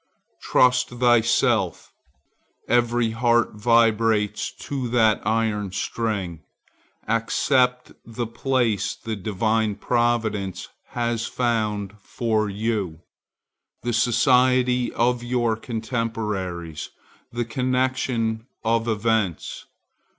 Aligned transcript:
Trust 0.41 0.89
thyself: 0.89 1.93
every 2.67 3.11
heart 3.11 3.53
vibrates 3.53 4.51
to 4.61 4.87
that 4.89 5.21
iron 5.27 5.71
string. 5.73 6.41
Accept 7.07 7.91
the 8.03 8.25
place 8.25 8.95
the 8.95 9.15
divine 9.15 9.75
providence 9.75 10.67
has 10.95 11.27
found 11.27 11.93
for 12.01 12.49
you, 12.49 13.01
the 13.83 13.93
society 13.93 14.91
of 14.93 15.21
your 15.21 15.55
contemporaries, 15.55 16.89
the 17.31 17.45
connection 17.45 18.47
of 18.63 18.87
events. 18.87 19.67